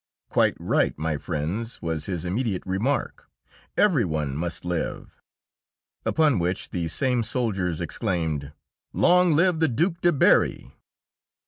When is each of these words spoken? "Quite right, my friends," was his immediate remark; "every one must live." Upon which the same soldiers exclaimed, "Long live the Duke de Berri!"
"Quite 0.29 0.55
right, 0.59 0.97
my 0.97 1.17
friends," 1.17 1.79
was 1.79 2.07
his 2.07 2.25
immediate 2.25 2.63
remark; 2.65 3.29
"every 3.77 4.03
one 4.03 4.35
must 4.35 4.65
live." 4.65 5.21
Upon 6.07 6.39
which 6.39 6.71
the 6.71 6.87
same 6.87 7.21
soldiers 7.21 7.79
exclaimed, 7.79 8.51
"Long 8.93 9.33
live 9.33 9.59
the 9.59 9.67
Duke 9.67 10.01
de 10.01 10.11
Berri!" 10.11 10.71